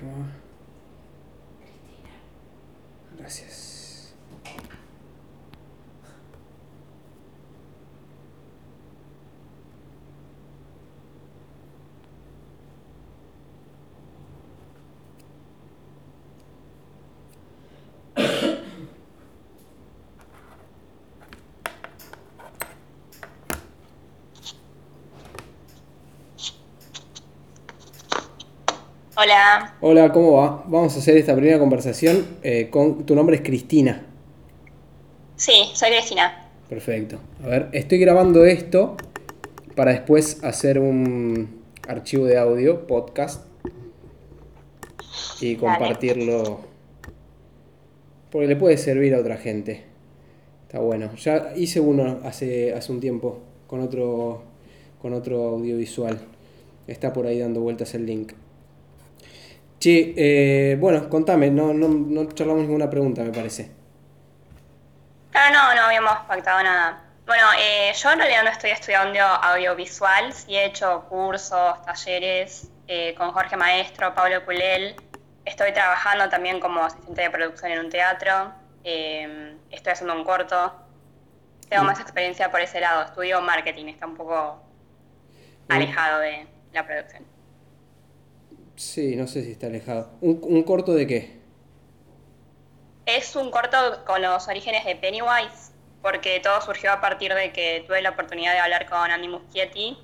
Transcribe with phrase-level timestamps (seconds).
[0.00, 0.32] ¿Cómo se llamaba?
[3.18, 3.69] Gracias.
[29.22, 30.64] Hola, Hola, ¿cómo va?
[30.66, 33.04] Vamos a hacer esta primera conversación eh, con...
[33.04, 34.06] Tu nombre es Cristina.
[35.36, 36.48] sí, soy Cristina.
[36.70, 37.18] Perfecto.
[37.44, 38.96] A ver, estoy grabando esto
[39.76, 43.44] para después hacer un archivo de audio, podcast,
[45.42, 46.60] y compartirlo.
[48.30, 49.84] Porque le puede servir a otra gente.
[50.62, 51.14] Está bueno.
[51.16, 54.44] Ya hice uno hace, hace un tiempo con otro,
[55.02, 56.18] con otro audiovisual.
[56.86, 58.32] Está por ahí dando vueltas el link.
[59.80, 63.70] Che, eh, bueno, contame, no, no, no charlamos ninguna pregunta, me parece.
[65.32, 67.02] Ah, no, no habíamos pactado nada.
[67.26, 73.14] Bueno, eh, yo en realidad no estoy estudiando audiovisual, sí he hecho cursos, talleres eh,
[73.16, 74.96] con Jorge Maestro, Pablo Culel.
[75.44, 78.52] Estoy trabajando también como asistente de producción en un teatro.
[78.82, 80.72] eh, estoy haciendo un corto.
[81.68, 81.86] Tengo Mm.
[81.86, 83.02] más experiencia por ese lado.
[83.04, 84.62] Estudio marketing, está un poco
[85.68, 85.72] Mm.
[85.72, 87.29] alejado de la producción.
[88.84, 90.10] Sí, no sé si está alejado.
[90.20, 91.40] ¿Un, un corto de qué?
[93.06, 95.72] Es un corto con los orígenes de Pennywise,
[96.02, 99.98] porque todo surgió a partir de que tuve la oportunidad de hablar con Andy Muschietti,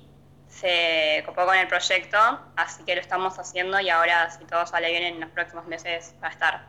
[0.47, 2.17] se copó con el proyecto,
[2.55, 6.15] así que lo estamos haciendo y ahora, si todo sale bien, en los próximos meses
[6.23, 6.67] va a estar.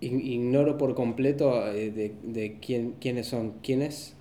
[0.00, 3.60] Ig- Ignoro por completo eh, de, de quién, quiénes son.
[3.62, 4.14] ¿Quién es?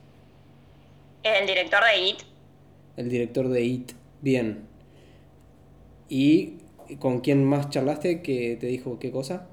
[1.24, 2.24] El director de IT,
[2.97, 3.94] El director de IT.
[4.22, 4.68] Bien.
[6.09, 6.59] ¿Y
[6.97, 9.47] con quién más charlaste que te dijo qué cosa?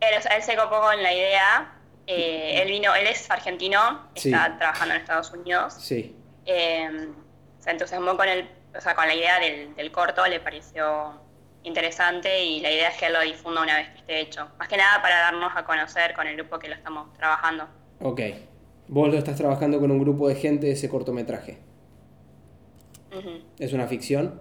[0.00, 1.76] él, él se copó con la idea,
[2.06, 4.28] eh, él vino, él es argentino, Sí.
[4.30, 6.14] está trabajando en Estados Unidos, Sí.
[6.44, 7.08] eh,
[7.58, 8.46] se entusiasmó con, el,
[8.76, 11.14] o sea, con la idea del, del corto, le pareció
[11.62, 14.46] interesante y la idea es que lo difunda una vez que esté hecho.
[14.58, 17.66] Más que nada para darnos a conocer con el grupo que lo estamos trabajando.
[18.02, 18.20] Ok.
[18.88, 21.58] Vos lo estás trabajando con un grupo de gente de ese cortometraje.
[23.58, 24.38] ¿Es una ficción?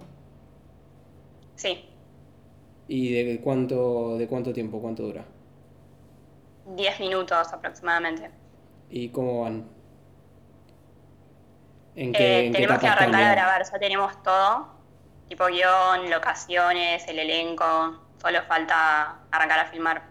[1.56, 1.90] Sí,
[2.88, 4.81] ¿Y de cuánto, de cuánto tiempo?
[4.81, 5.25] ¿Cuánto dura?
[6.66, 8.30] 10 minutos aproximadamente.
[8.90, 9.66] ¿Y cómo van?
[11.96, 14.68] ¿En Eh, qué, qué tenemos que arrancar a grabar, ya tenemos todo,
[15.28, 20.03] tipo guion, locaciones, el elenco, solo falta arrancar a filmar.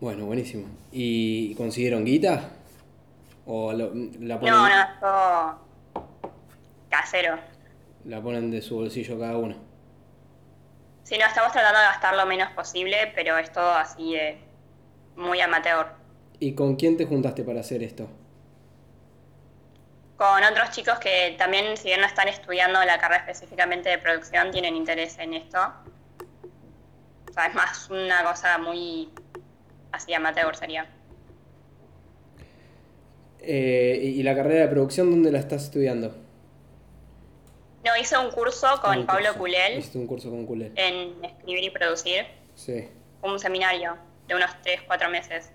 [0.00, 0.66] Bueno, buenísimo.
[0.92, 2.50] ¿Y consiguieron guita?
[3.46, 5.58] ¿O lo- la, ponen, No, no, todo
[6.90, 7.38] casero.
[8.04, 9.56] La ponen de su bolsillo cada uno?
[11.04, 14.38] Sí, no, estamos tratando de gastar lo menos posible, pero es todo así de
[15.16, 15.86] muy amateur.
[16.38, 18.08] ¿Y con quién te juntaste para hacer esto?
[20.16, 24.50] Con otros chicos que también, si bien no están estudiando la carrera específicamente de producción,
[24.50, 25.58] tienen interés en esto.
[27.30, 29.08] O sea, es más una cosa muy
[29.92, 30.86] así amateur sería.
[33.40, 36.27] Eh, ¿Y y la carrera de producción dónde la estás estudiando?
[37.88, 39.38] No, hice un curso con Un Pablo curso.
[39.38, 40.72] Culel Hiciste un curso con Culel.
[40.76, 42.88] en escribir y producir, Sí.
[43.22, 45.50] un seminario de unos 3, 4 meses.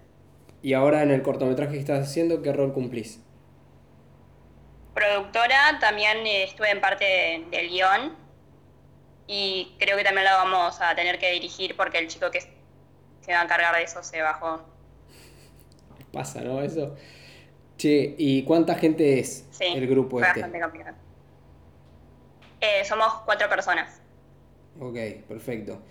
[0.62, 3.20] Y ahora en el cortometraje que estás haciendo, ¿qué rol cumplís?
[4.94, 8.16] Productora, también eh, estuve en parte de- del guion
[9.28, 13.32] y creo que también lo vamos a tener que dirigir porque el chico que se
[13.34, 14.62] va a encargar de eso se bajó.
[16.12, 16.62] Pasa, ¿no?
[16.62, 16.96] Eso.
[17.78, 20.42] Che, ¿y cuánta gente es Sí, el grupo fue este?
[20.42, 20.98] bastante complicado.
[22.64, 24.02] Eh, somos cuatro personas,
[24.80, 24.98] Ok,
[25.28, 25.82] perfecto.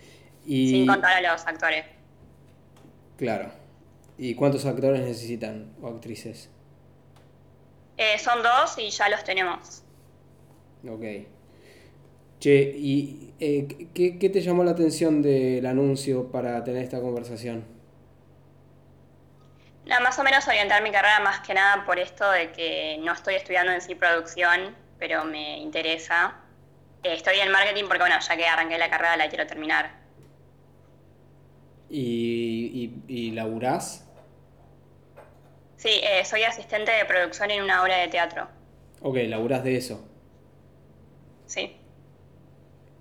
[0.45, 1.85] Y sin contar a los actores.
[3.17, 3.51] claro.
[4.17, 6.51] ¿Y cuántos actores necesitan o actrices?
[7.97, 9.83] Eh, son dos y ya los tenemos.
[10.83, 11.03] Ok.
[12.39, 17.65] Che, ¿y eh, qué, qué te llamó la atención del anuncio para tener esta conversación?
[19.85, 23.11] Nada, más o menos orientar mi carrera más que nada por esto de que no
[23.13, 26.42] estoy estudiando en sí producción, pero me interesa.
[27.03, 29.91] Eh, estoy en marketing porque, bueno, ya que arranqué la carrera la quiero terminar.
[31.89, 34.07] ¿Y, y, y laburás?
[35.77, 38.47] Sí, eh, soy asistente de producción en una obra de teatro.
[39.01, 40.07] Ok, laburás de eso.
[41.45, 41.75] Sí.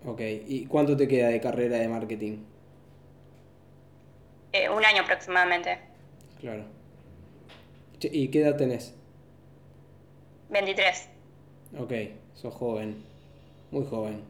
[0.05, 2.39] Ok, ¿y cuánto te queda de carrera de marketing?
[4.53, 5.79] Eh, un año aproximadamente.
[6.41, 6.65] Claro.
[8.01, 8.97] ¿y qué edad tenés?
[10.51, 11.09] 23.
[11.79, 11.93] Ok,
[12.35, 13.12] sos joven.
[13.73, 14.23] Muy joven.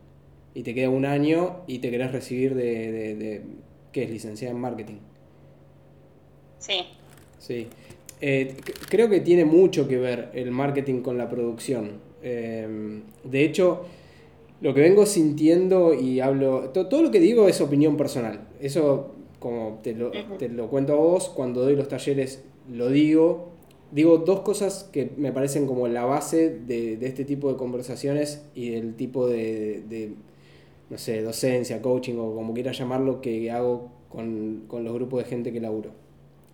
[0.54, 3.42] y te queda un año y te querés recibir de, de, de
[3.92, 4.10] ¿qué es?
[4.10, 5.00] Licenciada en marketing.
[6.58, 6.86] Sí.
[7.38, 7.68] Sí.
[8.20, 8.56] Eh,
[8.88, 12.00] creo que tiene mucho que ver el marketing con la producción.
[12.22, 13.86] Eh, de hecho,
[14.60, 18.48] lo que vengo sintiendo y hablo, todo lo que digo es opinión personal.
[18.60, 23.51] Eso, como te lo, te lo cuento a vos, cuando doy los talleres lo digo.
[23.92, 28.42] Digo dos cosas que me parecen como la base de, de este tipo de conversaciones
[28.54, 30.14] y del tipo de, de,
[30.90, 35.30] no sé, docencia, coaching o como quieras llamarlo, que hago con, con los grupos de
[35.30, 36.02] gente que laburo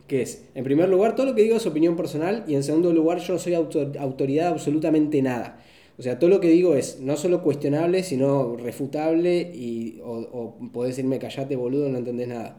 [0.09, 2.93] que es, en primer lugar, todo lo que digo es opinión personal y en segundo
[2.93, 5.63] lugar, yo no soy autoridad absolutamente nada.
[5.99, 10.71] O sea, todo lo que digo es no solo cuestionable, sino refutable y o, o
[10.73, 12.59] podés decirme callate boludo, no entendés nada.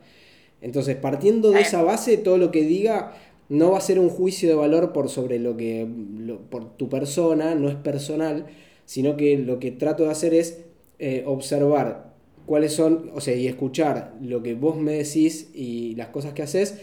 [0.61, 3.13] Entonces, partiendo de esa base, todo lo que diga
[3.49, 5.87] no va a ser un juicio de valor por sobre lo que
[6.49, 8.45] por tu persona, no es personal,
[8.85, 10.59] sino que lo que trato de hacer es
[10.99, 12.13] eh, observar
[12.45, 16.43] cuáles son, o sea, y escuchar lo que vos me decís y las cosas que
[16.43, 16.79] haces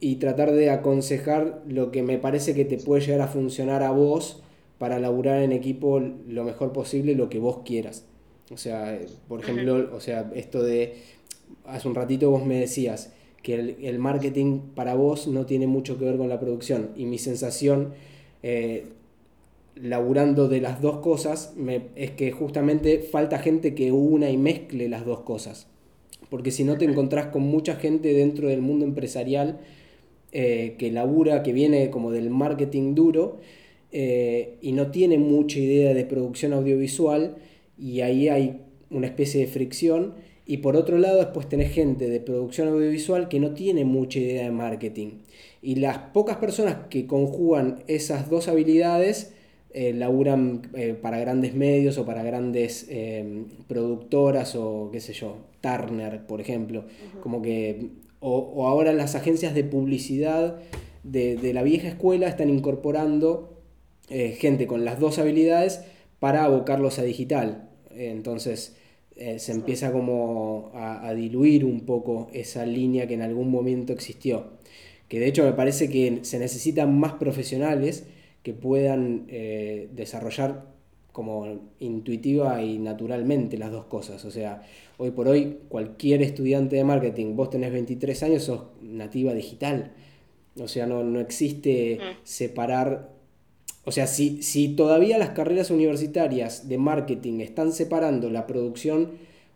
[0.00, 3.90] y tratar de aconsejar lo que me parece que te puede llegar a funcionar a
[3.90, 4.42] vos
[4.78, 8.06] para laburar en equipo lo mejor posible, lo que vos quieras.
[8.50, 8.98] O sea,
[9.28, 10.94] por ejemplo, o sea, esto de,
[11.66, 16.04] hace un ratito vos me decías que el, marketing para vos no tiene mucho que
[16.04, 17.94] ver con la producción y mi sensación,
[18.42, 18.86] eh,
[19.76, 21.54] laburando de las dos cosas,
[21.96, 25.68] es que justamente falta gente que una y mezcle las dos cosas.
[26.28, 29.58] Porque si no te encontrás con mucha gente dentro del mundo empresarial,
[30.32, 33.40] eh, que labura, que viene como del marketing duro
[33.90, 37.34] eh, y no tiene mucha idea de producción audiovisual
[37.76, 38.60] y ahí hay
[38.90, 40.14] una especie de fricción.
[40.50, 44.42] Y por otro lado, después tenés gente de producción audiovisual que no tiene mucha idea
[44.42, 45.20] de marketing.
[45.62, 49.32] Y las pocas personas que conjugan esas dos habilidades
[49.72, 50.62] eh, laburan
[51.02, 52.88] para grandes medios o para grandes
[53.68, 56.84] productoras o qué sé yo, Turner, por ejemplo.
[57.22, 60.56] Como que o, ahora las agencias de publicidad
[61.04, 63.56] de, la vieja escuela están incorporando
[64.08, 65.82] eh, gente con las dos habilidades
[66.18, 67.68] para abocarlos a digital.
[67.94, 68.74] entonces
[69.20, 74.46] eh, se empieza como a, diluir un poco esa línea que en algún momento existió.
[75.08, 78.06] Que de hecho me parece que se necesitan más profesionales
[78.42, 80.64] que puedan eh, desarrollar
[81.12, 84.24] como intuitiva y naturalmente las dos cosas.
[84.24, 84.62] O sea,
[84.96, 89.92] hoy por hoy cualquier estudiante de marketing, vos tenés 23 años, sos nativa digital.
[90.58, 92.16] O sea, no, existe mm.
[92.24, 93.19] separar...
[93.84, 99.12] O sea, si, si todavía las carreras universitarias de marketing están separando la producción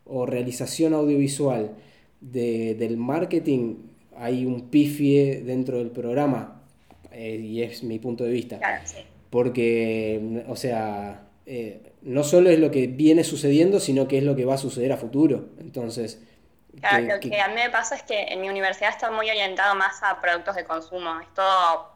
[0.07, 1.73] o realización audiovisual
[2.21, 3.77] del marketing,
[4.17, 6.63] hay un pifie dentro del programa,
[7.13, 8.59] eh, y es mi punto de vista.
[9.31, 14.37] Porque, o sea, eh, no solo es lo que viene sucediendo, sino que es lo
[14.37, 15.51] que va a suceder a futuro.
[15.61, 16.23] Entonces...
[16.81, 19.77] Claro, lo que, a mí me pasa es que en mi universidad está muy orientado
[19.77, 21.21] más a productos de consumo.
[21.21, 21.94] Es todo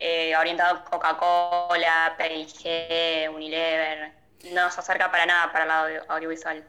[0.00, 4.12] eh, orientado Coca-Cola, P&G, Unilever.
[4.52, 6.64] No se acerca para nada para el audiovisual.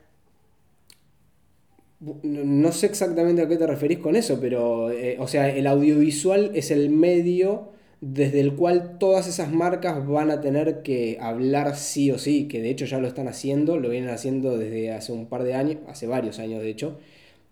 [2.24, 6.52] No sé exactamente a qué te referís con eso, pero, eh, o sea, el audiovisual
[6.56, 7.72] es el medio
[8.02, 12.60] desde el cual todas esas marcas van a tener que hablar sí o sí, que
[12.60, 15.78] de hecho ya lo están haciendo, lo vienen haciendo desde hace un par de años,
[15.88, 17.00] hace varios años de hecho,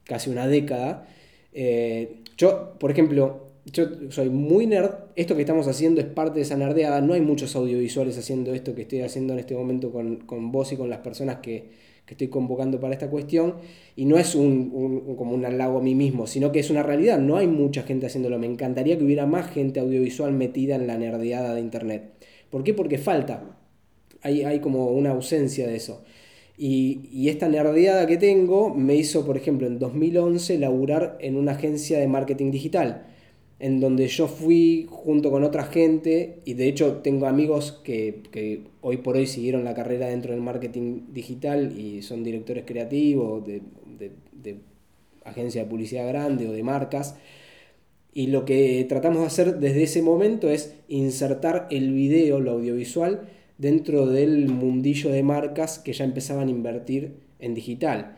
[0.05, 1.07] casi una década.
[1.53, 6.41] Eh, yo, por ejemplo, yo soy muy nerd, esto que estamos haciendo es parte de
[6.43, 10.17] esa nerdeada, no hay muchos audiovisuales haciendo esto que estoy haciendo en este momento con,
[10.17, 11.69] con vos y con las personas que,
[12.09, 13.55] que estoy convocando para esta cuestión,
[13.95, 17.19] y no es un, como un halago a mí mismo, sino que es una realidad,
[17.19, 20.97] no hay mucha gente haciéndolo, me encantaría que hubiera más gente audiovisual metida en la
[20.97, 22.13] nerdeada de Internet.
[22.49, 22.73] ¿Por qué?
[22.73, 23.43] Porque falta,
[24.23, 26.03] hay, hay como una ausencia de eso.
[26.57, 31.51] Y, y, esta nerdeada que tengo me hizo, por ejemplo, en 2011 laburar en una
[31.51, 33.08] agencia de marketing digital
[33.59, 38.97] en donde yo fui junto con otra gente y de hecho tengo amigos que, hoy
[38.97, 43.61] por hoy siguieron la carrera dentro del marketing digital y son directores creativos de,
[43.97, 44.57] de,
[45.25, 47.15] agencia de publicidad grande o de marcas.
[48.13, 53.27] Y lo que tratamos de hacer desde ese momento es insertar el video, lo audiovisual,
[53.57, 58.17] dentro del mundillo de marcas que ya empezaban a invertir en digital.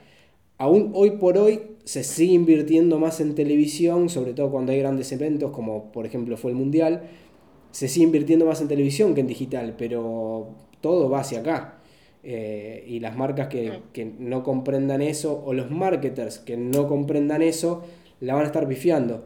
[0.61, 5.11] Aún hoy por hoy se sigue invirtiendo más en televisión, sobre todo cuando hay grandes
[5.11, 7.01] eventos, como por ejemplo fue el Mundial,
[7.71, 10.49] se sigue invirtiendo más en televisión que en digital, pero
[10.79, 11.79] todo va hacia acá.
[12.21, 17.41] Eh, y las marcas que, que, no comprendan eso, o los marketers que no comprendan
[17.41, 17.81] eso,
[18.19, 19.23] la van a estar pifiando.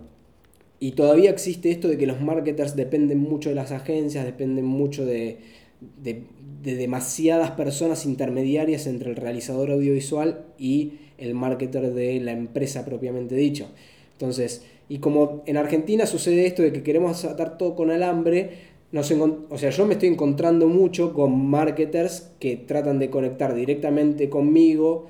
[0.80, 5.06] Y todavía existe esto de que los marketers dependen mucho de las agencias, dependen mucho
[5.06, 5.40] de,
[6.02, 6.24] de,
[6.64, 13.68] demasiadas personas intermediarias entre el realizador audiovisual y el marketer de la empresa propiamente dicho.
[14.14, 19.58] Entonces, y como en Argentina sucede esto de que queremos atar todo con alambre, o
[19.58, 25.08] sea, yo me estoy encontrando mucho con marketers que tratan de conectar directamente conmigo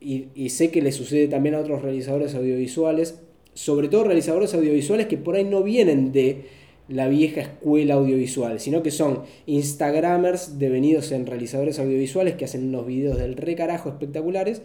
[0.00, 3.20] y, y sé que le sucede también a otros realizadores audiovisuales,
[3.52, 6.44] sobre todo realizadores audiovisuales que por ahí no vienen de
[6.88, 12.86] la vieja escuela audiovisual, sino que son Instagramers devenidos en realizadores audiovisuales que hacen unos
[12.86, 14.62] videos del recarajo espectaculares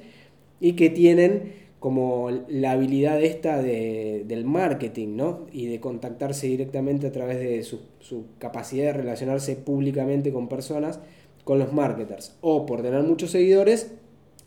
[0.63, 1.51] y que tienen
[1.81, 5.47] como la habilidad esta de, del marketing, ¿no?
[5.51, 11.01] Y de contactarse directamente a través de su, su, capacidad de relacionarse públicamente con personas,
[11.43, 12.37] con los marketers.
[12.39, 13.91] O por tener muchos seguidores,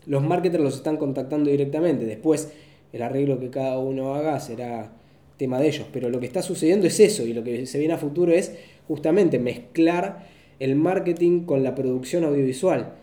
[0.07, 2.05] los marketers los están contactando directamente.
[2.05, 2.51] Después,
[2.91, 4.91] el arreglo que cada uno haga será
[5.37, 5.85] tema de ellos.
[5.93, 8.57] Pero lo que está sucediendo es eso y lo que se viene a futuro es
[8.87, 10.27] justamente mezclar
[10.59, 12.95] el marketing con la producción audiovisual.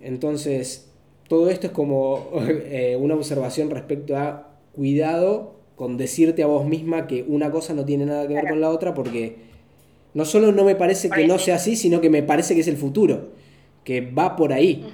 [0.00, 0.93] Entonces,
[1.28, 7.06] todo esto es como eh, una observación respecto a cuidado con decirte a vos misma
[7.06, 9.36] que una cosa no tiene nada que ver con la otra porque
[10.14, 12.68] no solo no me parece que no sea así, sino que me parece que es
[12.68, 13.30] el futuro,
[13.82, 14.86] que va por ahí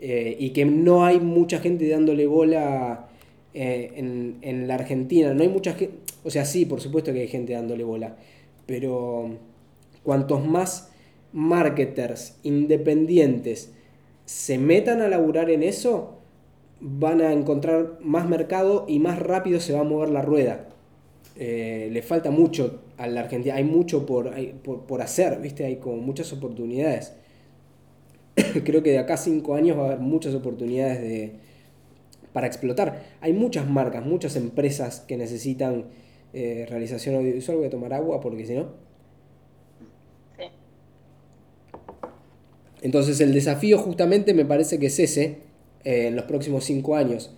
[0.00, 3.08] eh, y que no hay mucha gente dándole bola
[3.54, 5.32] eh, en, en, la Argentina.
[5.32, 8.16] No hay mucha gente, o sea, sí, por supuesto que hay gente dándole bola,
[8.66, 9.30] pero
[10.02, 10.90] cuantos más
[11.32, 13.72] marketers independientes
[14.26, 16.18] se metan a laburar en eso,
[16.80, 20.68] van a encontrar más mercado y más rápido se va a mover la rueda.
[21.36, 24.30] Eh, le falta mucho a la Argentina, hay mucho por,
[24.62, 25.64] por, hacer, ¿viste?
[25.64, 27.14] Hay como muchas oportunidades.
[28.64, 31.32] Creo que de acá a cinco años va a haber muchas oportunidades de,
[32.32, 33.04] para explotar.
[33.20, 35.86] Hay muchas marcas, muchas empresas que necesitan
[36.32, 37.58] eh, realización audiovisual.
[37.58, 38.85] Voy a tomar agua porque si no...
[42.86, 45.38] Entonces el desafío justamente me parece que es ese
[45.82, 47.32] eh, en los próximos cinco años.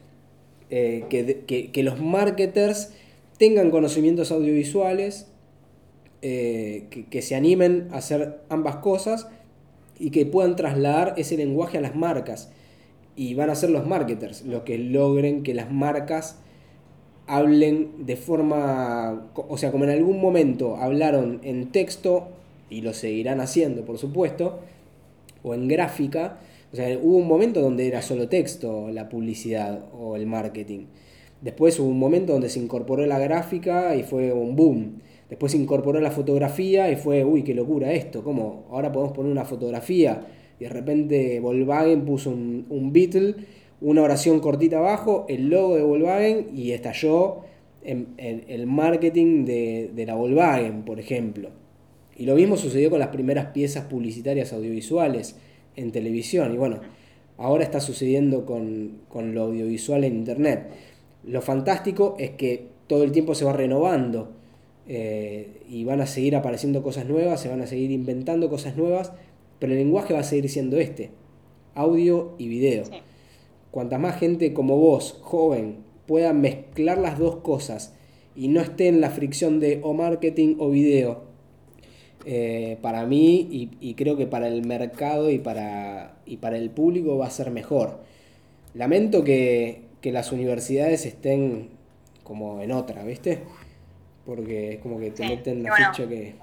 [0.69, 2.93] Eh, que, los marketers
[3.39, 5.27] tengan conocimientos audiovisuales,
[6.21, 9.29] eh, que, se animen a hacer ambas cosas
[9.99, 12.51] y que puedan trasladar ese lenguaje a las marcas.
[13.17, 16.41] Y van a ser los marketers los que logren que las marcas
[17.27, 22.29] hablen de forma, o sea, como en algún momento hablaron en texto,
[22.69, 24.61] y lo seguirán haciendo, por supuesto,
[25.43, 26.39] o en gráfica.
[26.73, 30.87] O sea, hubo un momento donde era solo texto la publicidad o el marketing.
[31.41, 35.01] Después hubo un momento donde se incorporó la gráfica y fue un boom.
[35.29, 38.25] Después se incorporó la fotografía y fue, uy, qué locura esto.
[38.25, 38.67] ¿Cómo?
[38.71, 40.27] Ahora podemos poner una fotografía.
[40.59, 43.37] Y de repente Volkswagen puso un, un Beetle,
[43.81, 47.43] una oración cortita abajo, el logo de Volkswagen y estalló
[47.83, 51.51] en, el marketing de, de la Volkswagen, por ejemplo.
[52.19, 55.37] Y lo mismo sucedió con las primeras piezas publicitarias audiovisuales
[55.77, 56.53] en televisión.
[56.53, 56.81] Y bueno,
[57.37, 58.99] ahora está sucediendo con,
[59.33, 60.69] lo audiovisual en Internet.
[61.25, 64.33] Lo fantástico es que todo el tiempo se va renovando
[64.89, 69.13] eh, y van a seguir apareciendo cosas nuevas, se van a seguir inventando cosas nuevas,
[69.61, 71.11] pero el lenguaje va a seguir siendo este,
[71.75, 72.85] audio y video.
[73.71, 77.95] Cuanta más gente como vos, joven, pueda mezclar las dos cosas
[78.35, 81.28] y no esté en la fricción de o marketing o video,
[82.31, 87.17] eh, para mí y, creo que para el mercado y para, y para el público
[87.17, 88.05] va a ser mejor.
[88.75, 91.71] Lamento que, las universidades estén
[92.25, 93.45] como en otra, ¿viste?
[94.27, 96.35] Porque es como que te meten la ficha que...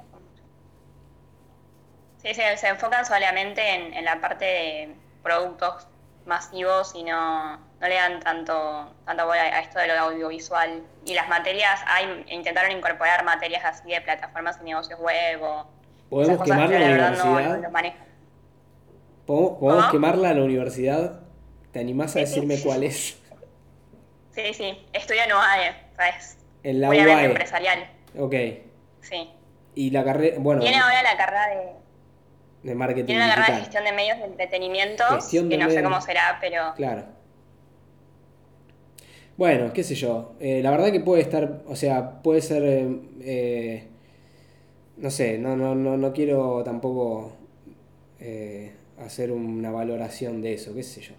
[2.24, 5.88] Sí, se, enfocan solamente en, la parte de productos
[6.25, 10.82] masivos y no, no le dan tanto, tanto bola a esto de lo audiovisual.
[11.06, 15.75] Y las materias, hay, intentaron incorporar materias así de plataformas y negocios web o...
[16.09, 17.71] ¿Podemos quemarla a la universidad?
[19.25, 21.19] ¿Podemos, quemarla a la universidad?
[21.71, 23.19] ¿Te animás a decirme cuál es?
[24.31, 26.38] Sí, sí, estudio en UAE, ¿sabes?
[26.63, 27.25] En la UAE.
[27.25, 27.89] empresarial.
[28.17, 28.33] Ok.
[29.01, 29.29] Sí.
[29.75, 30.62] Y la carrera, bueno...
[30.62, 31.85] Tiene ahora la carrera de...
[32.63, 35.03] De marketing Tiene la carrera de gestión de medios de entretenimiento,
[35.50, 36.74] que no sé cómo será, pero...
[36.75, 37.05] Claro.
[39.38, 40.33] Bueno, qué sé yo.
[40.39, 42.63] Eh, la verdad que puede estar, o sea, puede ser...
[43.21, 43.89] Eh,
[44.97, 47.33] no sé, no, no, no, no quiero tampoco
[48.19, 51.13] eh, hacer una valoración de eso, qué sé yo.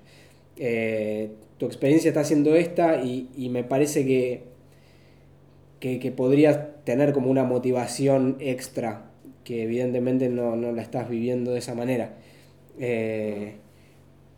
[0.57, 4.45] Eh, tu experiencia está siendo esta y, me parece que,
[5.81, 9.11] que, podrías tener como una motivación extra,
[9.45, 12.17] que evidentemente no, la estás viviendo de esa manera.
[12.79, 13.55] Eh,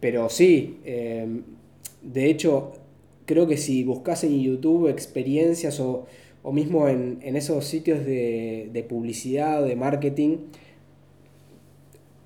[0.00, 2.73] pero sí, de hecho,
[3.26, 6.07] creo que si buscas en YouTube experiencias o,
[6.42, 10.38] o mismo en, esos sitios de, de publicidad o de marketing,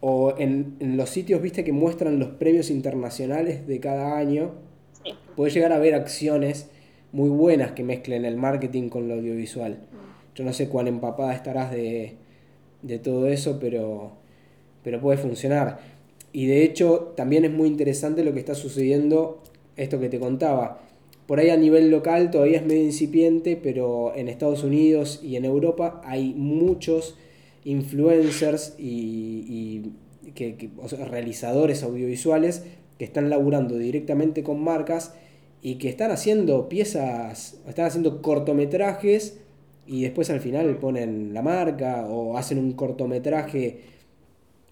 [0.04, 4.50] o en, los sitios, viste, que muestran los premios internacionales de cada año,
[5.36, 6.68] puedes llegar a ver acciones
[7.12, 9.74] muy buenas que mezclen el marketing con lo audiovisual.
[9.74, 10.34] Mm.
[10.34, 12.16] Yo no sé cuán empapada estarás de,
[12.82, 14.10] de todo eso, pero,
[14.82, 15.78] pero puede funcionar.
[16.32, 19.40] Y de hecho, también es muy interesante lo que está sucediendo,
[19.76, 20.80] esto que te contaba.
[21.26, 25.44] Por ahí a nivel local todavía es medio incipiente, pero en Estados Unidos y en
[25.44, 27.16] Europa hay muchos
[27.64, 29.92] influencers y,
[30.34, 30.70] que,
[31.10, 32.64] realizadores audiovisuales
[32.98, 35.14] que están laburando directamente con marcas
[35.62, 39.38] y que están haciendo piezas, están haciendo cortometrajes
[39.86, 43.80] y después al final ponen la marca o hacen un cortometraje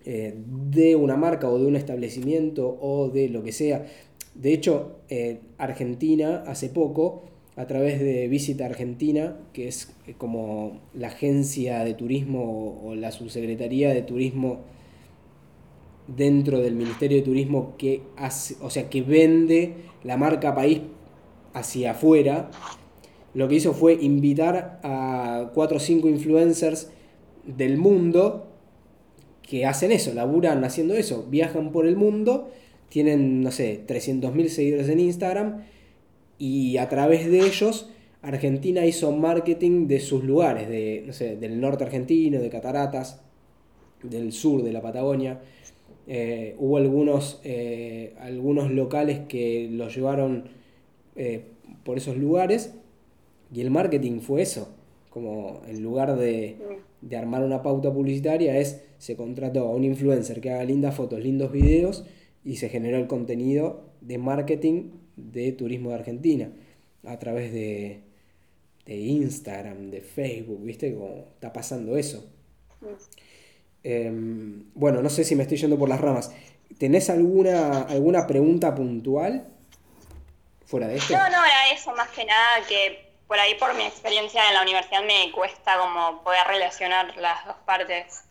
[0.05, 3.87] eh, de una marca o de un establecimiento o de lo que sea.
[4.35, 7.25] De hecho, eh, Argentina hace poco,
[7.57, 13.11] a través de Visita Argentina, que es eh, como la agencia de turismo o la
[13.11, 14.61] subsecretaría de turismo
[16.07, 20.81] dentro del Ministerio de Turismo que hace, o sea, que vende la marca país
[21.53, 22.51] hacia afuera,
[23.35, 26.91] lo que hizo fue invitar a cuatro o cinco influencers
[27.45, 28.47] del mundo
[29.43, 32.51] que hacen eso, laburan haciendo eso, viajan por el mundo,
[32.91, 35.63] tienen, no sé, 300.000 seguidores en Instagram
[36.39, 37.89] y a través de ellos
[38.23, 43.23] Argentina hizo marketing de sus lugares, de, no sé, del norte argentino, de Cataratas,
[44.03, 45.41] del sur de la Patagonia.
[46.07, 50.45] Eh, hubo algunos, eh, algunos locales que los llevaron
[51.17, 51.45] eh,
[51.85, 52.75] por esos lugares
[53.55, 54.75] y el marketing fue eso,
[55.11, 56.57] como en lugar de,
[57.01, 61.21] de, armar una pauta publicitaria es se contrató a un influencer que haga lindas fotos,
[61.21, 62.05] lindos videos
[62.45, 66.51] y se generó el contenido de marketing de turismo de Argentina
[67.07, 68.03] a través de,
[68.87, 70.95] de Instagram, de Facebook, ¿viste?
[70.95, 72.25] Como está pasando eso.
[73.83, 76.33] Em, bueno, no sé si me estoy yendo por las ramas.
[76.79, 79.49] ¿Tenés alguna, alguna pregunta puntual
[80.67, 81.15] fuera de esto?
[81.15, 84.63] No, no, era eso más que nada que por ahí por mi experiencia en la
[84.63, 88.25] universidad me cuesta como poder relacionar las dos partes.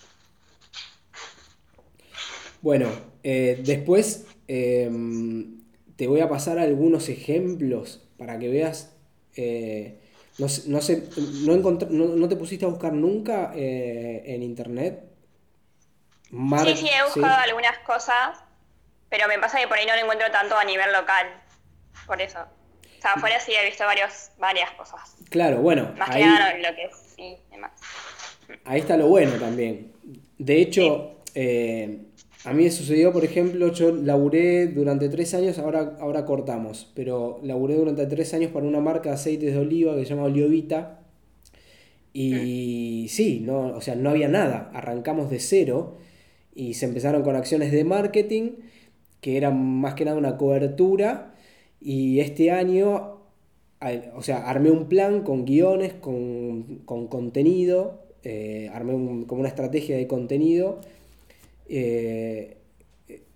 [2.62, 2.89] Bueno,
[3.24, 5.62] eh, después em,
[5.95, 8.95] te voy a pasar algunos ejemplos para que veas.
[9.36, 10.00] Eh,
[10.38, 11.04] no, no, sé,
[11.45, 15.04] no, no, te pusiste a buscar nunca eh, en internet?
[16.32, 18.39] sí, sí, he buscado algunas cosas,
[19.10, 21.28] pero me pasa que por ahí no lo encuentro tanto a nivel local.
[22.06, 22.39] Por eso.
[22.39, 25.15] O sea, afuera sí he visto varios, varias cosas.
[25.30, 25.93] Claro, bueno.
[25.98, 27.72] Más que nada lo que sí, demás.
[28.65, 29.93] Ahí está lo bueno también.
[30.38, 31.22] De hecho,
[32.45, 37.39] a mí me sucedió, por ejemplo, yo laburé durante tres años, ahora, ahora cortamos, pero
[37.43, 41.02] laburé durante tres años para una marca de aceites de oliva que se llama Oliovita.
[42.13, 45.97] Y sí, no, o sea, no había nada, arrancamos de cero
[46.56, 48.52] y se empezaron con acciones de marketing
[49.21, 51.36] que eran más que nada una cobertura.
[51.82, 53.19] Y este año,
[54.15, 58.93] o sea, armé un plan con guiones, con, contenido, eh, armé
[59.28, 60.80] como una estrategia de contenido
[61.70, 62.58] eh,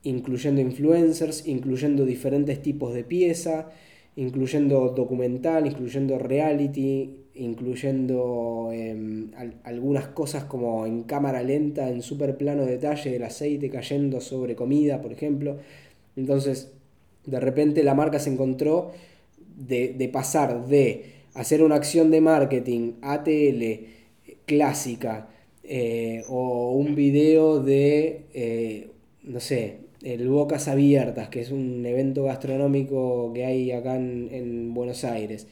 [0.03, 3.69] incluyendo influencers, incluyendo diferentes tipos de pieza,
[4.15, 9.31] incluyendo documental, incluyendo reality, incluyendo em,
[9.63, 15.01] algunas cosas como en cámara lenta, en super plano detalle, el aceite cayendo sobre comida,
[15.01, 15.57] por ejemplo.
[16.15, 16.71] Entonces,
[17.25, 18.91] de repente la marca se encontró
[19.55, 23.63] de, de pasar de hacer una acción de marketing ATL
[24.45, 25.29] clásica,
[25.63, 28.91] eh, o un video de, eh,
[29.23, 35.03] no sé, el Bocas Abiertas, que es un evento gastronómico que hay acá en, Buenos
[35.05, 35.47] Aires.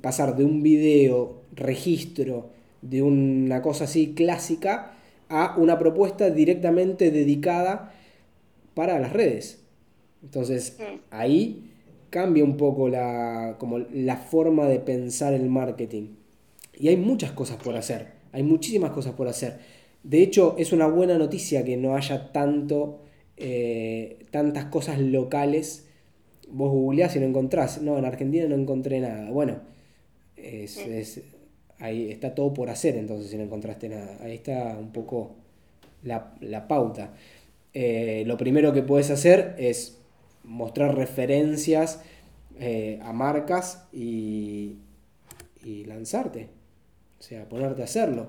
[0.00, 2.50] pasar de un video registro
[2.82, 4.92] de una cosa así clásica
[5.28, 7.92] a una propuesta directamente dedicada
[8.74, 9.62] para las redes.
[10.22, 10.78] Entonces
[11.10, 11.70] ahí
[12.10, 16.14] cambia un poco la, como la forma de pensar el marketing.
[16.78, 18.15] Y hay muchas cosas por hacer.
[18.36, 19.56] Hay muchísimas cosas por hacer.
[20.02, 23.00] De hecho, es una buena noticia que no haya tanto,
[23.38, 25.86] eh, tantas cosas locales.
[26.50, 27.80] Vos googleás y no encontrás.
[27.80, 29.30] No, en Argentina no encontré nada.
[29.30, 29.60] Bueno,
[31.78, 34.18] ahí está todo por hacer entonces si no encontraste nada.
[34.20, 35.36] Ahí está un poco
[36.02, 37.14] la, pauta.
[37.72, 39.96] Eh, lo primero que puedes hacer es
[40.44, 42.02] mostrar referencias
[42.60, 44.76] eh, a marcas y,
[45.64, 46.55] y lanzarte.
[47.18, 48.28] O sea, ponerte a hacerlo.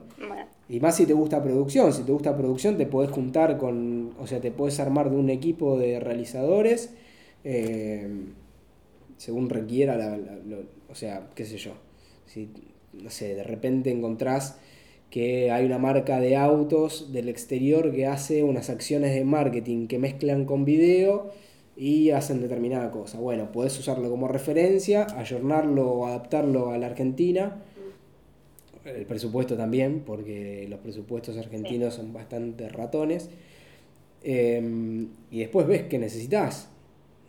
[0.69, 1.93] Y más si te gusta producción.
[1.93, 4.13] Si te gusta producción, te podés juntar con.
[4.19, 6.93] O sea, te podés armar de un equipo de realizadores.
[7.43, 8.07] Eh,
[9.17, 10.17] según requiera la,
[10.89, 11.73] o sea, qué sé yo.
[12.25, 12.49] Si,
[12.93, 14.57] no sé, de repente encontrás
[15.09, 19.99] que hay una marca de autos del exterior que hace unas acciones de marketing que
[19.99, 21.31] mezclan con video
[21.75, 23.19] y hacen determinada cosa.
[23.19, 27.63] Bueno, puedes usarlo como referencia, ayornarlo o adaptarlo a la Argentina.
[28.95, 33.29] El presupuesto también, porque los presupuestos argentinos son bastante ratones.
[34.23, 36.69] Em, y después ves que necesitas.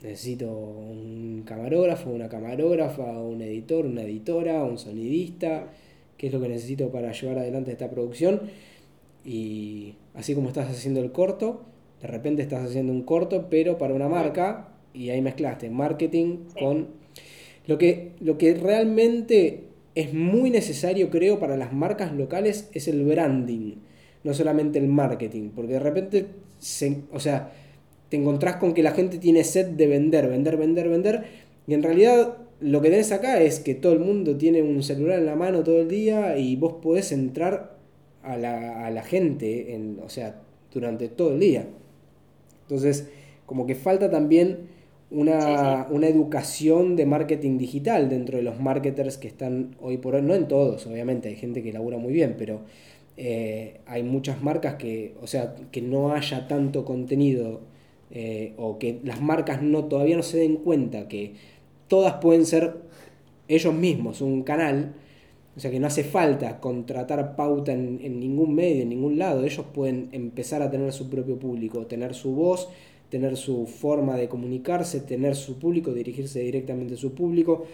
[0.03, 5.73] Necesito un camarógrafo, una camarógrafa, un editor, una editora, un sonidista.
[6.16, 8.42] ¿Qué es lo que necesito para llevar adelante esta producción?
[9.25, 11.62] Y así como estás haciendo el corto,
[12.01, 16.99] de repente estás haciendo un corto, pero para una marca, y ahí mezclaste marketing con...
[17.66, 19.68] Lo que, lo que realmente
[19.99, 23.75] es muy necesario, creo, para las marcas locales es el branding,
[24.23, 26.27] no solamente el marketing, porque de repente,
[26.61, 27.53] se, o sea,
[28.09, 31.25] te encontrás con que la gente tiene sed de vender, vender, vender, vender,
[31.67, 35.19] y en realidad lo que tenés acá es que todo el mundo tiene un celular
[35.19, 37.77] en la mano todo el día y vos podés entrar
[38.23, 40.41] a la, a la gente, en, o sea,
[40.73, 41.67] durante todo el día.
[42.63, 43.09] Entonces,
[43.47, 44.69] como que falta también
[45.11, 50.35] una, educación de marketing digital dentro de los marketers que están hoy por hoy, no
[50.35, 52.61] en todos, obviamente, hay gente que labura muy bien, pero
[53.16, 57.61] eh, hay muchas marcas que, o sea, que no haya tanto contenido
[58.11, 61.35] eh, o que las marcas no todavía no se den cuenta que
[61.88, 62.77] todas pueden ser
[63.49, 64.94] ellos mismos un canal,
[65.57, 69.44] o sea que no hace falta contratar pauta en, en, ningún medio, en ningún lado.
[69.44, 72.68] Ellos pueden empezar a tener su propio público, tener su voz,
[73.09, 77.64] tener su forma de comunicarse, tener su público, dirigirse directamente a su público,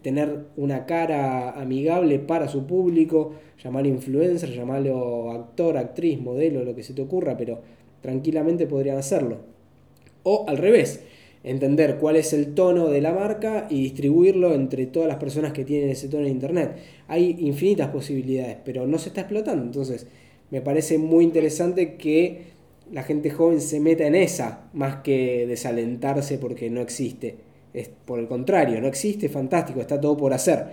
[0.00, 6.82] tener una cara amigable para su público, llamar influencer, llamarlo actor, actriz, modelo, lo que
[6.82, 7.60] se te ocurra, pero
[8.00, 9.38] tranquilamente podrían hacerlo.
[10.24, 11.04] O al revés,
[11.44, 15.64] entender cuál es el tono de la marca y distribuirlo entre todas las personas que
[15.64, 16.76] tienen ese tono en Internet.
[17.08, 19.64] Hay infinitas posibilidades, pero no se está explotando.
[19.64, 20.06] Entonces,
[20.50, 22.51] me parece muy interesante que
[22.90, 27.36] la gente joven se meta en esa, más que desalentarse porque no existe.
[27.72, 30.66] Es por el contrario, no existe, fantástico, está todo por hacer.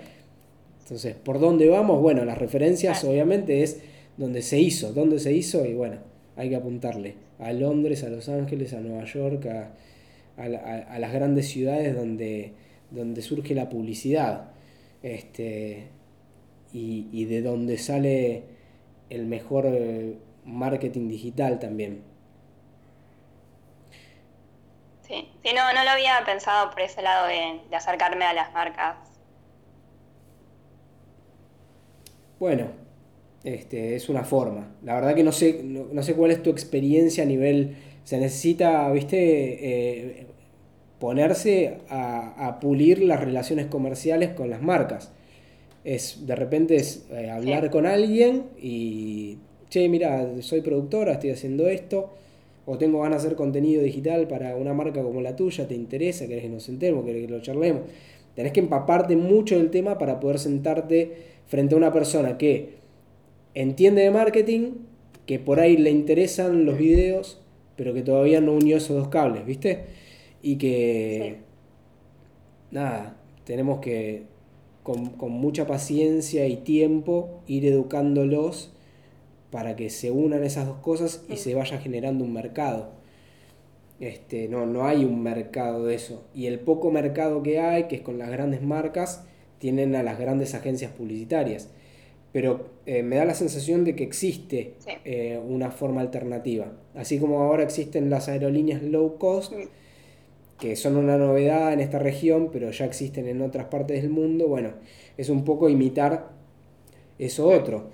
[0.82, 2.02] Entonces, ¿por dónde vamos?
[2.02, 3.80] Bueno, las referencias obviamente es
[4.18, 5.98] donde se hizo, dónde se hizo y bueno,
[6.36, 9.72] hay que apuntarle a Londres, a Los Ángeles, a Nueva York, a,
[10.38, 12.54] a, las grandes ciudades donde,
[12.92, 14.52] donde surge la publicidad
[15.04, 15.88] este,
[16.74, 18.44] y, de donde sale
[19.10, 20.16] el mejor eh,
[20.50, 22.04] marketing digital también.
[25.08, 28.98] Sí, sí no, no lo había pensado por ese lado de, acercarme a las marcas.
[32.40, 32.68] Bueno,
[33.44, 34.76] este, es una forma.
[34.84, 37.76] La verdad que no sé, no, sé cuál es tu experiencia a nivel...
[38.06, 40.28] Se necesita, viste, eh,
[41.00, 45.12] ponerse a, pulir las relaciones comerciales con las marcas.
[45.84, 49.38] Es, de repente es eh, hablar con alguien y,
[49.70, 52.10] che, mira, soy productora, estoy haciendo esto,
[52.66, 56.28] o tengo ganas de hacer contenido digital para una marca como la tuya, ¿te interesa?
[56.28, 57.06] ¿Querés que nos sentemos?
[57.06, 57.84] ¿Querés que lo charlemos?
[58.36, 61.14] Tenés que empaparte mucho del tema para poder sentarte
[61.48, 62.76] frente a una persona que
[63.54, 64.72] entiende de marketing,
[65.26, 67.42] que por ahí le interesan los videos,
[67.76, 69.86] pero que todavía no unió esos dos cables, ¿viste?
[70.42, 71.38] y que,
[72.72, 74.24] nada, tenemos que
[74.84, 78.72] con, mucha paciencia y tiempo ir educándolos
[79.52, 82.92] para que se unan esas dos cosas y se vaya generando un mercado.
[84.00, 86.24] Este, no, no hay un mercado de eso.
[86.34, 89.26] Y el poco mercado que hay, que es con las grandes marcas,
[89.58, 91.70] tienen a las grandes agencias publicitarias.
[92.32, 96.72] Pero eh, me da la sensación de que existe eh, una forma alternativa.
[96.96, 99.54] Así como ahora existen las aerolíneas low cost,
[100.60, 104.48] que son una novedad en esta región, pero ya existen en otras partes del mundo,
[104.48, 104.74] bueno,
[105.18, 106.30] es un poco imitar
[107.18, 107.90] eso otro.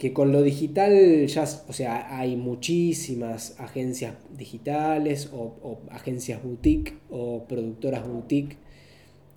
[0.00, 7.44] Que con lo digital ya, o sea, hay muchísimas agencias digitales o, agencias boutique o
[7.44, 8.56] productoras boutique.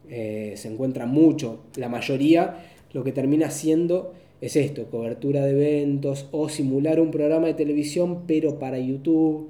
[0.10, 1.60] Eh, se encuentra mucho.
[1.76, 2.58] La mayoría
[2.94, 8.24] lo que termina siendo es esto, cobertura de eventos o simular un programa de televisión
[8.28, 9.50] pero para YouTube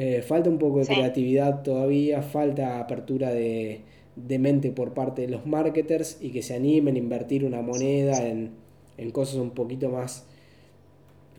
[0.00, 3.80] eh, falta un poco de creatividad todavía, falta apertura de,
[4.38, 8.50] mente por parte de los marketers y que se animen a invertir una moneda en,
[9.12, 10.26] cosas un poquito más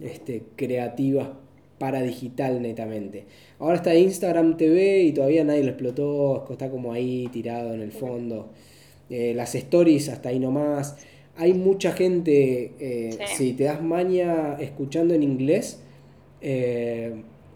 [0.01, 1.29] este, creativas
[1.77, 3.25] para digital netamente.
[3.59, 7.91] Ahora está Instagram TV y todavía nadie lo explotó, está como ahí tirado en el
[7.91, 8.49] fondo.
[9.09, 10.97] Eh, las stories hasta ahí nomás.
[11.35, 15.81] Hay mucha gente, eh, si te das maña escuchando en inglés,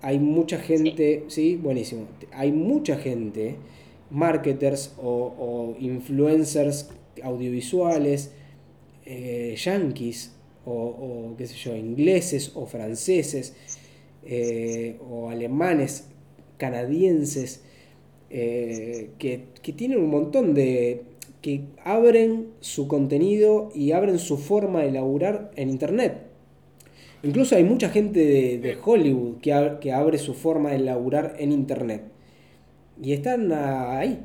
[0.03, 1.55] hay mucha gente, sí.
[1.55, 3.55] buenísimo, hay mucha gente,
[4.11, 6.89] marketers o, influencers
[7.23, 8.33] audiovisuales,
[9.05, 10.31] eh, yankees
[10.65, 13.53] o, qué sé yo, ingleses o franceses
[14.23, 16.07] eh, o alemanes,
[16.57, 17.61] canadienses,
[18.29, 21.03] eh, que, que tienen un montón de...
[21.41, 26.33] que abren su contenido y abren su forma de laburar en Internet.
[27.23, 28.19] Incluso hay mucha gente
[28.59, 32.03] de, Hollywood que, que, abre su forma de laburar en Internet.
[33.01, 34.19] Y están ahí,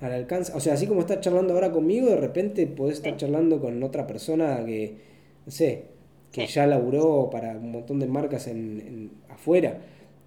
[0.00, 0.52] al alcance.
[0.54, 4.06] O sea, así como estás charlando ahora conmigo, de repente podés estar charlando con otra
[4.06, 4.96] persona que,
[5.44, 5.84] no sé,
[6.32, 9.78] que ya laburó para un montón de marcas en, afuera.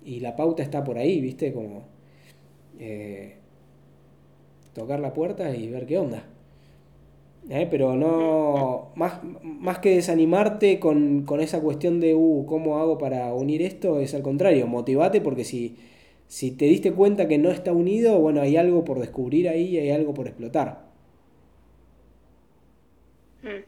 [0.03, 1.53] Y la pauta está por ahí, ¿viste?
[1.53, 1.83] Como
[2.79, 3.35] eh,
[4.73, 6.23] tocar la puerta y ver qué onda.
[7.49, 7.67] ¿Eh?
[7.69, 13.33] Pero no, más, más que desanimarte con, con esa cuestión de, uh, ¿cómo hago para
[13.33, 13.99] unir esto?
[13.99, 15.75] Es al contrario, motivate porque si
[16.31, 19.91] si te diste cuenta que no está unido, bueno, hay algo por descubrir ahí, hay
[19.91, 20.85] algo por explotar.
[23.43, 23.65] Hmm.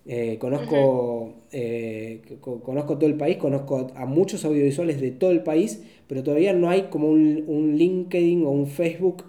[0.05, 5.85] Eh, conozco, eh, conozco todo el país, conozco a muchos audiovisuales de todo el país,
[6.09, 9.23] pero todavía no hay como un, LinkedIn o un Facebook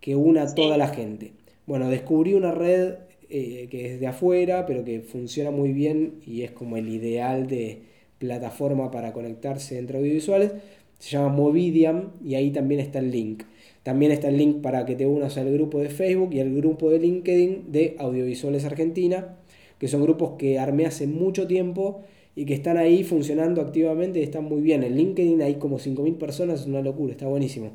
[0.00, 1.32] que una a toda la gente.
[1.70, 2.94] Bueno, descubrí una red
[3.28, 7.46] eh, que es de afuera, pero que funciona muy bien y es como el ideal
[7.46, 7.82] de
[8.18, 10.50] plataforma para conectarse entre audiovisuales.
[10.98, 13.44] Se llama Movidiam y ahí también está el link.
[13.84, 16.90] También está el link para que te unas al grupo de Facebook y al grupo
[16.90, 19.36] de LinkedIn de Audiovisuales Argentina,
[19.78, 22.02] que son grupos que armé hace mucho tiempo
[22.34, 24.82] y que están ahí funcionando activamente y están muy bien.
[24.82, 27.70] En LinkedIn hay como 5.000 personas, es una locura, está buenísimo.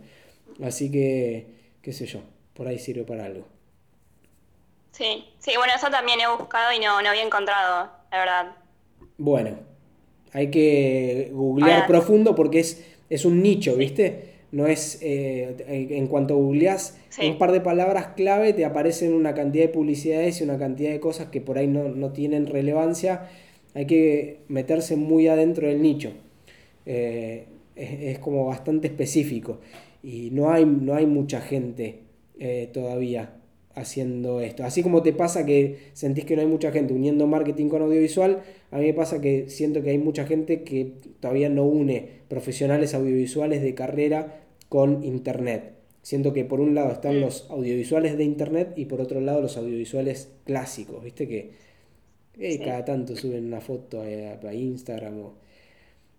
[0.61, 1.45] Así que,
[1.81, 2.19] qué sé yo,
[2.53, 3.54] por ahí sirve para algo.
[4.95, 8.51] Sí, sí, bueno, eso también he buscado y no, no había encontrado, la verdad.
[9.17, 9.57] Bueno,
[10.31, 14.35] hay que googlear profundo porque es, es un nicho, ¿viste?
[14.53, 19.65] No es, eh, en cuanto googleas un par de palabras clave, te aparecen una cantidad
[19.65, 23.29] de publicidades y una cantidad de cosas que por ahí no, tienen relevancia.
[23.73, 26.13] Hay que meterse muy adentro del nicho.
[26.85, 29.59] Eh, es, como bastante específico
[30.01, 32.03] y no hay, no hay mucha gente
[32.39, 33.33] eh, todavía
[33.75, 34.63] haciendo esto.
[34.63, 38.41] Así como te pasa que sentís que no hay mucha gente uniendo marketing con audiovisual,
[38.71, 42.93] a mí me pasa que siento que hay mucha gente que todavía no une profesionales
[42.93, 45.73] audiovisuales de carrera con internet.
[46.01, 49.57] Siento que por un lado están los audiovisuales de internet y por otro lado los
[49.57, 51.27] audiovisuales clásicos, ¿viste?
[51.27, 51.51] Que
[52.37, 55.29] eh, cada tanto suben una foto a, Instagram.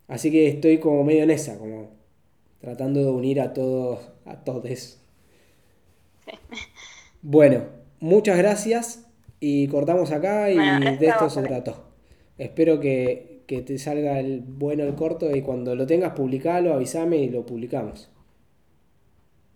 [0.08, 1.90] Así que estoy como medio en esa, como
[2.60, 4.98] tratando de unir a todos, a todos.
[7.22, 7.64] Bueno,
[8.00, 9.06] muchas gracias
[9.40, 11.90] y cortamos acá y de esto se trató.
[12.38, 17.30] Espero que, te salga el bueno el corto y cuando lo tengas publicalo, avísame y
[17.30, 18.10] lo publicamos.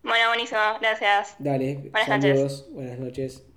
[0.02, 1.36] Bueno, buenísimo, gracias.
[1.38, 2.74] Dale, buenas saludos, noches.
[2.74, 3.49] buenas noches.